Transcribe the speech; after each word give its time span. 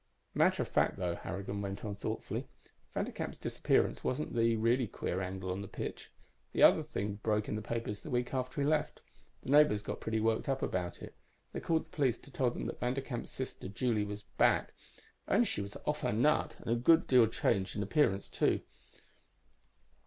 "Matter 0.33 0.63
of 0.63 0.67
fact, 0.67 0.97
though," 0.97 1.13
Harrigan 1.13 1.61
went 1.61 1.85
on 1.85 1.95
thoughtfully, 1.95 2.47
"Vanderkamp's 2.95 3.37
disappearance 3.37 4.03
wasn't 4.03 4.33
the 4.33 4.55
really 4.55 4.87
queer 4.87 5.21
angle 5.21 5.51
on 5.51 5.61
the 5.61 5.67
pitch. 5.67 6.11
The 6.53 6.63
other 6.63 6.81
thing 6.81 7.19
broke 7.21 7.47
in 7.47 7.55
the 7.55 7.61
papers 7.61 8.01
the 8.01 8.09
week 8.09 8.33
after 8.33 8.59
he 8.59 8.65
left. 8.67 9.01
The 9.43 9.51
neighbors 9.51 9.83
got 9.83 10.01
pretty 10.01 10.19
worked 10.19 10.49
up 10.49 10.63
about 10.63 11.03
it. 11.03 11.13
They 11.53 11.59
called 11.59 11.85
the 11.85 11.89
police 11.91 12.17
to 12.17 12.31
tell 12.31 12.49
them 12.49 12.65
that 12.65 12.79
Vanderkamp's 12.79 13.29
sister 13.29 13.67
Julie 13.67 14.03
was 14.03 14.23
back, 14.23 14.73
only 15.27 15.45
she 15.45 15.61
was 15.61 15.77
off 15.85 16.01
her 16.01 16.11
nut 16.11 16.55
and 16.57 16.71
a 16.71 16.75
good 16.75 17.05
deal 17.05 17.27
changed 17.27 17.75
in 17.75 17.83
appearance, 17.83 18.27
too. 18.27 18.61